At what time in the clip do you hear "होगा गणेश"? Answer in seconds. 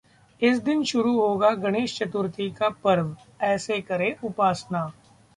1.19-1.97